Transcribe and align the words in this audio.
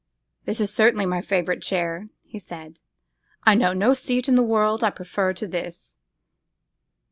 'This 0.45 0.59
is 0.61 0.73
certainly 0.73 1.05
my 1.05 1.21
favourite 1.21 1.61
chair,' 1.61 2.07
he 2.23 2.39
said; 2.39 2.79
'I 3.45 3.53
know 3.53 3.71
no 3.71 3.93
seat 3.93 4.27
in 4.27 4.33
the 4.33 4.41
world 4.41 4.83
I 4.83 4.89
prefer 4.89 5.31
to 5.33 5.47
this. 5.47 5.95